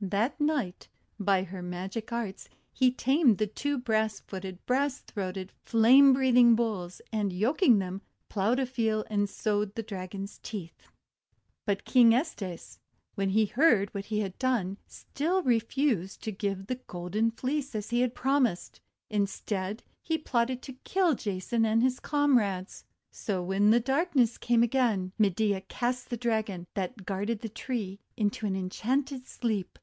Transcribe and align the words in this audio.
That 0.00 0.40
night 0.40 0.86
by 1.18 1.42
her 1.42 1.60
magic 1.60 2.12
arts 2.12 2.48
he 2.72 2.92
tamed 2.92 3.38
the 3.38 3.48
two 3.48 3.76
brass 3.78 4.20
footed, 4.20 4.64
brass 4.64 5.00
throated, 5.00 5.52
flame 5.64 6.12
breath 6.12 6.36
ing 6.36 6.54
bulls, 6.54 7.00
and 7.12 7.32
yoking 7.32 7.80
them, 7.80 8.02
ploughed 8.28 8.60
a 8.60 8.64
field 8.66 9.08
and 9.10 9.28
sowed 9.28 9.74
the 9.74 9.82
Dragon's 9.82 10.38
teeth. 10.40 10.86
THE 11.66 11.72
ENCHANTED 11.72 11.84
SWINE 11.84 12.10
389 12.14 12.14
But 12.14 12.46
King 12.48 12.56
^Eetes, 12.56 12.78
when 13.16 13.30
he 13.30 13.46
heard 13.46 13.92
what 13.92 14.04
he 14.04 14.20
had 14.20 14.38
done, 14.38 14.76
still 14.86 15.42
refused 15.42 16.22
to 16.22 16.30
give 16.30 16.58
him 16.60 16.64
the 16.66 16.76
Golden 16.86 17.32
Fleece 17.32 17.74
as 17.74 17.90
he 17.90 18.00
had 18.00 18.14
promised. 18.14 18.80
Instead 19.10 19.82
he 20.04 20.16
plotted 20.16 20.62
to 20.62 20.74
kill 20.84 21.16
Jason 21.16 21.66
and 21.66 21.82
his 21.82 21.98
comrades. 21.98 22.84
So 23.10 23.42
when 23.42 23.68
darkness 23.82 24.38
came 24.38 24.62
again, 24.62 25.12
Medea 25.18 25.60
cast 25.62 26.08
the 26.08 26.16
Dragon, 26.16 26.66
that 26.74 27.04
guarded 27.04 27.40
the 27.40 27.48
tree, 27.48 27.98
into 28.16 28.46
an 28.46 28.54
en 28.54 28.70
chanted 28.70 29.26
sleep. 29.26 29.76